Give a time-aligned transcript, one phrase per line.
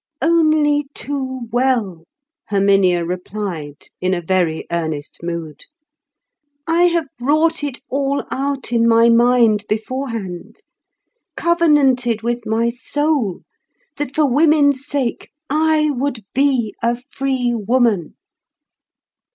[0.23, 2.05] "Only too well,"
[2.49, 5.65] Herminia replied, in a very earnest mood.
[6.65, 13.41] "I have wrought it all out in my mind beforehand—covenanted with my soul
[13.97, 18.15] that for women's sake I would be a free woman.